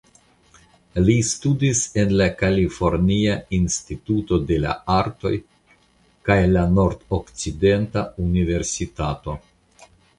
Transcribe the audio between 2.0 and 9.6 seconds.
en la Kalifornia Instituto de la Artoj kaj la Nordokcidenta Universitato.